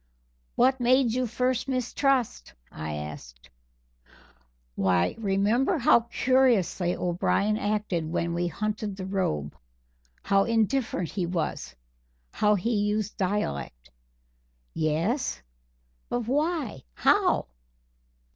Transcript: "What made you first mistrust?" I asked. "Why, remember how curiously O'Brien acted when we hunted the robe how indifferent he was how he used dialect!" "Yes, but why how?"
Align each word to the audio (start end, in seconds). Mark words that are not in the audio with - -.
"What 0.55 0.79
made 0.79 1.13
you 1.13 1.27
first 1.27 1.67
mistrust?" 1.67 2.55
I 2.71 2.95
asked. 2.95 3.51
"Why, 4.73 5.13
remember 5.19 5.77
how 5.77 5.99
curiously 6.11 6.95
O'Brien 6.95 7.55
acted 7.55 8.09
when 8.11 8.33
we 8.33 8.47
hunted 8.47 8.95
the 8.95 9.05
robe 9.05 9.55
how 10.23 10.45
indifferent 10.45 11.09
he 11.09 11.27
was 11.27 11.75
how 12.33 12.55
he 12.55 12.75
used 12.77 13.15
dialect!" 13.15 13.91
"Yes, 14.73 15.39
but 16.09 16.21
why 16.21 16.81
how?" 16.95 17.45